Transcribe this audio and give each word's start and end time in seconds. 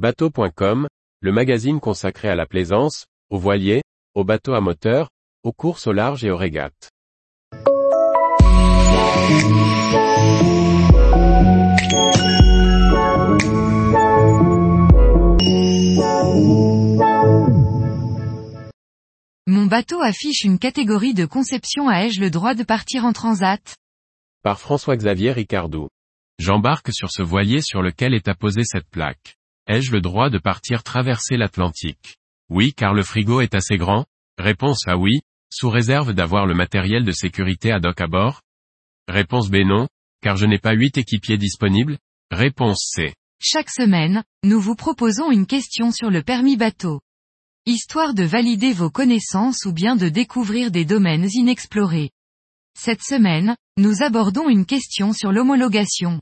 Bateau.com, 0.00 0.88
le 1.20 1.30
magazine 1.30 1.78
consacré 1.78 2.30
à 2.30 2.34
la 2.34 2.46
plaisance, 2.46 3.04
aux 3.28 3.36
voiliers, 3.36 3.82
aux 4.14 4.24
bateaux 4.24 4.54
à 4.54 4.62
moteur, 4.62 5.10
aux 5.42 5.52
courses 5.52 5.86
au 5.86 5.92
large 5.92 6.24
et 6.24 6.30
aux 6.30 6.38
régates. 6.38 6.88
Mon 19.46 19.66
bateau 19.66 20.00
affiche 20.00 20.44
une 20.44 20.58
catégorie 20.58 21.12
de 21.12 21.26
conception 21.26 21.90
à 21.90 22.06
ai-je 22.06 22.22
le 22.22 22.30
droit 22.30 22.54
de 22.54 22.62
partir 22.62 23.04
en 23.04 23.12
transat 23.12 23.74
Par 24.42 24.58
François-Xavier 24.58 25.32
Ricardou. 25.32 25.90
J'embarque 26.38 26.90
sur 26.90 27.10
ce 27.10 27.20
voilier 27.20 27.60
sur 27.60 27.82
lequel 27.82 28.14
est 28.14 28.28
apposée 28.28 28.64
cette 28.64 28.88
plaque. 28.88 29.36
Ai-je 29.70 29.92
le 29.92 30.00
droit 30.00 30.30
de 30.30 30.38
partir 30.38 30.82
traverser 30.82 31.36
l'Atlantique? 31.36 32.16
Oui 32.48 32.74
car 32.74 32.92
le 32.92 33.04
frigo 33.04 33.40
est 33.40 33.54
assez 33.54 33.76
grand? 33.76 34.04
Réponse 34.36 34.88
A 34.88 34.96
oui, 34.96 35.20
sous 35.48 35.70
réserve 35.70 36.12
d'avoir 36.12 36.44
le 36.46 36.54
matériel 36.54 37.04
de 37.04 37.12
sécurité 37.12 37.70
ad 37.70 37.86
hoc 37.86 38.00
à 38.00 38.08
bord 38.08 38.42
Réponse 39.06 39.48
B 39.48 39.58
non, 39.64 39.86
car 40.22 40.36
je 40.36 40.44
n'ai 40.44 40.58
pas 40.58 40.72
huit 40.72 40.98
équipiers 40.98 41.38
disponibles 41.38 41.98
Réponse 42.32 42.90
C. 42.96 43.14
Chaque 43.40 43.70
semaine, 43.70 44.24
nous 44.42 44.60
vous 44.60 44.74
proposons 44.74 45.30
une 45.30 45.46
question 45.46 45.92
sur 45.92 46.10
le 46.10 46.24
permis 46.24 46.56
bateau. 46.56 47.00
Histoire 47.64 48.12
de 48.12 48.24
valider 48.24 48.72
vos 48.72 48.90
connaissances 48.90 49.66
ou 49.66 49.72
bien 49.72 49.94
de 49.94 50.08
découvrir 50.08 50.72
des 50.72 50.84
domaines 50.84 51.28
inexplorés. 51.32 52.10
Cette 52.76 53.04
semaine, 53.04 53.54
nous 53.76 54.02
abordons 54.02 54.48
une 54.48 54.66
question 54.66 55.12
sur 55.12 55.30
l'homologation. 55.30 56.20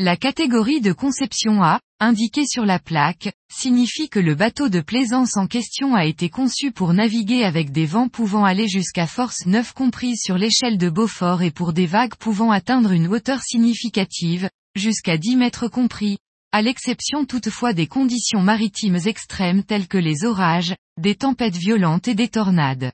La 0.00 0.16
catégorie 0.16 0.80
de 0.80 0.92
conception 0.92 1.62
A, 1.62 1.78
indiquée 2.00 2.46
sur 2.48 2.64
la 2.64 2.80
plaque, 2.80 3.32
signifie 3.48 4.08
que 4.08 4.18
le 4.18 4.34
bateau 4.34 4.68
de 4.68 4.80
plaisance 4.80 5.36
en 5.36 5.46
question 5.46 5.94
a 5.94 6.04
été 6.04 6.28
conçu 6.28 6.72
pour 6.72 6.92
naviguer 6.92 7.44
avec 7.44 7.70
des 7.70 7.86
vents 7.86 8.08
pouvant 8.08 8.44
aller 8.44 8.66
jusqu'à 8.66 9.06
force 9.06 9.46
9 9.46 9.72
comprises 9.72 10.20
sur 10.20 10.36
l'échelle 10.36 10.78
de 10.78 10.90
Beaufort 10.90 11.42
et 11.42 11.52
pour 11.52 11.72
des 11.72 11.86
vagues 11.86 12.16
pouvant 12.16 12.50
atteindre 12.50 12.90
une 12.90 13.06
hauteur 13.06 13.40
significative, 13.42 14.50
jusqu'à 14.74 15.16
10 15.16 15.36
mètres 15.36 15.68
compris, 15.68 16.18
à 16.50 16.60
l'exception 16.60 17.24
toutefois 17.24 17.72
des 17.72 17.86
conditions 17.86 18.40
maritimes 18.40 18.98
extrêmes 19.06 19.62
telles 19.62 19.86
que 19.86 19.98
les 19.98 20.24
orages, 20.24 20.74
des 21.00 21.14
tempêtes 21.14 21.56
violentes 21.56 22.08
et 22.08 22.16
des 22.16 22.28
tornades. 22.28 22.90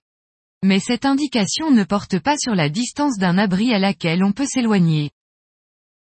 Mais 0.63 0.81
cette 0.81 1.07
indication 1.07 1.71
ne 1.71 1.85
porte 1.85 2.19
pas 2.19 2.37
sur 2.37 2.55
la 2.55 2.69
distance 2.69 3.17
d'un 3.17 3.39
abri 3.39 3.73
à 3.73 3.79
laquelle 3.79 4.23
on 4.23 4.33
peut 4.33 4.45
s'éloigner. 4.45 5.11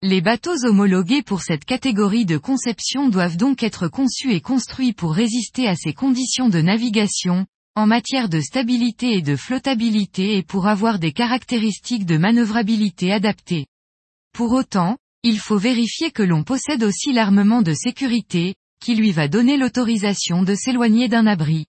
Les 0.02 0.20
bateaux 0.20 0.64
homologués 0.64 1.22
pour 1.22 1.42
cette 1.42 1.64
catégorie 1.64 2.24
de 2.24 2.38
conception 2.38 3.08
doivent 3.08 3.36
donc 3.36 3.64
être 3.64 3.88
conçus 3.88 4.32
et 4.32 4.40
construits 4.40 4.92
pour 4.92 5.12
résister 5.12 5.66
à 5.66 5.74
ces 5.74 5.92
conditions 5.92 6.48
de 6.48 6.60
navigation, 6.60 7.46
en 7.74 7.88
matière 7.88 8.28
de 8.28 8.40
stabilité 8.40 9.14
et 9.14 9.22
de 9.22 9.34
flottabilité 9.34 10.36
et 10.36 10.44
pour 10.44 10.68
avoir 10.68 11.00
des 11.00 11.10
caractéristiques 11.10 12.06
de 12.06 12.16
manœuvrabilité 12.16 13.12
adaptées. 13.12 13.66
Pour 14.32 14.52
autant, 14.52 14.98
il 15.24 15.40
faut 15.40 15.58
vérifier 15.58 16.12
que 16.12 16.22
l'on 16.22 16.44
possède 16.44 16.84
aussi 16.84 17.12
l'armement 17.12 17.62
de 17.62 17.74
sécurité, 17.74 18.54
qui 18.80 18.94
lui 18.94 19.10
va 19.10 19.26
donner 19.26 19.56
l'autorisation 19.56 20.44
de 20.44 20.54
s'éloigner 20.54 21.08
d'un 21.08 21.26
abri. 21.26 21.66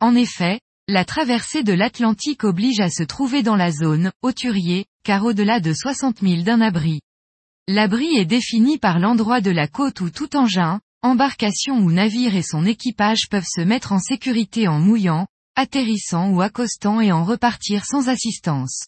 En 0.00 0.16
effet, 0.16 0.58
la 0.88 1.04
traversée 1.04 1.62
de 1.62 1.72
l'Atlantique 1.72 2.42
oblige 2.42 2.80
à 2.80 2.90
se 2.90 3.04
trouver 3.04 3.44
dans 3.44 3.54
la 3.54 3.70
zone, 3.70 4.10
hauturier, 4.22 4.86
car 5.04 5.24
au-delà 5.24 5.60
de 5.60 5.72
60 5.72 6.18
000 6.20 6.42
d'un 6.42 6.60
abri. 6.60 6.98
L'abri 7.70 8.16
est 8.16 8.24
défini 8.24 8.78
par 8.78 8.98
l'endroit 8.98 9.42
de 9.42 9.50
la 9.50 9.68
côte 9.68 10.00
où 10.00 10.08
tout 10.08 10.36
engin, 10.36 10.80
embarcation 11.02 11.76
ou 11.76 11.92
navire 11.92 12.34
et 12.34 12.42
son 12.42 12.64
équipage 12.64 13.28
peuvent 13.28 13.44
se 13.46 13.60
mettre 13.60 13.92
en 13.92 13.98
sécurité 13.98 14.68
en 14.68 14.78
mouillant, 14.78 15.26
atterrissant 15.54 16.30
ou 16.30 16.40
accostant 16.40 17.02
et 17.02 17.12
en 17.12 17.24
repartir 17.24 17.84
sans 17.84 18.08
assistance. 18.08 18.86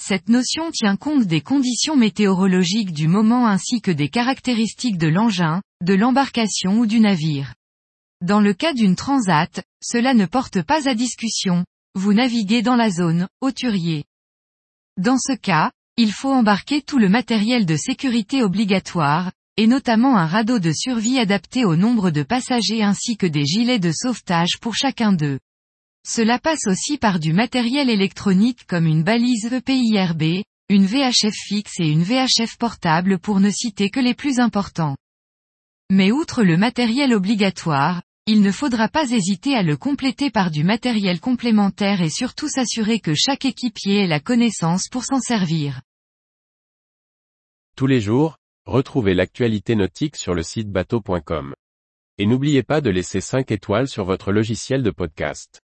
Cette 0.00 0.28
notion 0.28 0.70
tient 0.70 0.94
compte 0.94 1.24
des 1.24 1.40
conditions 1.40 1.96
météorologiques 1.96 2.92
du 2.92 3.08
moment 3.08 3.48
ainsi 3.48 3.80
que 3.80 3.90
des 3.90 4.10
caractéristiques 4.10 4.98
de 4.98 5.08
l'engin, 5.08 5.60
de 5.82 5.94
l'embarcation 5.94 6.78
ou 6.78 6.86
du 6.86 7.00
navire. 7.00 7.54
Dans 8.20 8.40
le 8.40 8.54
cas 8.54 8.74
d'une 8.74 8.94
transat, 8.94 9.64
cela 9.82 10.14
ne 10.14 10.26
porte 10.26 10.62
pas 10.62 10.88
à 10.88 10.94
discussion, 10.94 11.64
vous 11.96 12.12
naviguez 12.12 12.62
dans 12.62 12.76
la 12.76 12.90
zone, 12.90 13.26
hauturier. 13.40 14.04
Dans 14.98 15.18
ce 15.18 15.32
cas, 15.32 15.72
il 15.96 16.12
faut 16.12 16.32
embarquer 16.32 16.82
tout 16.82 16.98
le 16.98 17.08
matériel 17.08 17.66
de 17.66 17.76
sécurité 17.76 18.42
obligatoire, 18.42 19.30
et 19.56 19.68
notamment 19.68 20.16
un 20.16 20.26
radeau 20.26 20.58
de 20.58 20.72
survie 20.72 21.18
adapté 21.18 21.64
au 21.64 21.76
nombre 21.76 22.10
de 22.10 22.24
passagers 22.24 22.82
ainsi 22.82 23.16
que 23.16 23.26
des 23.26 23.44
gilets 23.44 23.78
de 23.78 23.92
sauvetage 23.92 24.58
pour 24.60 24.74
chacun 24.74 25.12
d'eux. 25.12 25.38
Cela 26.06 26.38
passe 26.38 26.66
aussi 26.66 26.98
par 26.98 27.20
du 27.20 27.32
matériel 27.32 27.88
électronique 27.88 28.66
comme 28.66 28.86
une 28.86 29.04
balise 29.04 29.46
EPIRB, 29.52 30.42
une 30.68 30.86
VHF 30.86 31.34
fixe 31.34 31.78
et 31.78 31.88
une 31.88 32.02
VHF 32.02 32.58
portable 32.58 33.18
pour 33.18 33.38
ne 33.38 33.50
citer 33.50 33.90
que 33.90 34.00
les 34.00 34.14
plus 34.14 34.40
importants. 34.40 34.96
Mais 35.90 36.10
outre 36.10 36.42
le 36.42 36.56
matériel 36.56 37.14
obligatoire, 37.14 38.02
il 38.26 38.40
ne 38.40 38.50
faudra 38.50 38.88
pas 38.88 39.10
hésiter 39.10 39.54
à 39.54 39.62
le 39.62 39.76
compléter 39.76 40.30
par 40.30 40.50
du 40.50 40.64
matériel 40.64 41.20
complémentaire 41.20 42.00
et 42.00 42.08
surtout 42.08 42.48
s'assurer 42.48 42.98
que 42.98 43.12
chaque 43.14 43.44
équipier 43.44 44.04
ait 44.04 44.06
la 44.06 44.20
connaissance 44.20 44.88
pour 44.88 45.04
s'en 45.04 45.20
servir. 45.20 45.82
Tous 47.76 47.86
les 47.86 48.00
jours, 48.00 48.38
retrouvez 48.64 49.14
l'actualité 49.14 49.74
nautique 49.74 50.16
sur 50.16 50.34
le 50.34 50.42
site 50.42 50.70
bateau.com. 50.70 51.54
Et 52.16 52.26
n'oubliez 52.26 52.62
pas 52.62 52.80
de 52.80 52.90
laisser 52.90 53.20
5 53.20 53.50
étoiles 53.50 53.88
sur 53.88 54.04
votre 54.04 54.32
logiciel 54.32 54.82
de 54.82 54.90
podcast. 54.90 55.63